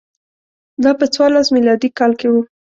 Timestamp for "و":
2.31-2.35